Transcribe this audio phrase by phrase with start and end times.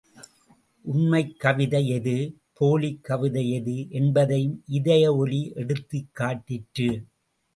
[0.85, 2.15] உண்மைக்கவிதை எது,
[2.59, 6.89] போலிக்கவிதை எது, என்பதையும் இதய ஒலி எடுத்துக் காட்டிற்று.